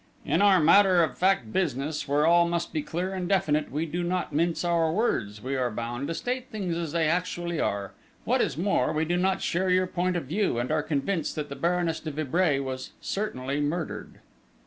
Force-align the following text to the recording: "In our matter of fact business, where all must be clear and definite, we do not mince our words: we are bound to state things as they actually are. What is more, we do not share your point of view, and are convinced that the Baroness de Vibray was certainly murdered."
"In 0.25 0.41
our 0.41 0.59
matter 0.59 1.03
of 1.03 1.15
fact 1.15 1.53
business, 1.53 2.07
where 2.07 2.25
all 2.25 2.47
must 2.49 2.73
be 2.73 2.81
clear 2.81 3.13
and 3.13 3.29
definite, 3.29 3.71
we 3.71 3.85
do 3.85 4.01
not 4.01 4.33
mince 4.33 4.65
our 4.65 4.91
words: 4.91 5.43
we 5.43 5.55
are 5.55 5.69
bound 5.69 6.07
to 6.07 6.15
state 6.15 6.49
things 6.49 6.75
as 6.75 6.91
they 6.91 7.07
actually 7.07 7.59
are. 7.59 7.91
What 8.23 8.41
is 8.41 8.57
more, 8.57 8.93
we 8.93 9.05
do 9.05 9.15
not 9.17 9.43
share 9.43 9.69
your 9.69 9.85
point 9.85 10.15
of 10.15 10.25
view, 10.25 10.57
and 10.57 10.71
are 10.71 10.81
convinced 10.81 11.35
that 11.35 11.49
the 11.49 11.55
Baroness 11.55 11.99
de 11.99 12.09
Vibray 12.09 12.57
was 12.59 12.93
certainly 12.99 13.61
murdered." 13.61 14.21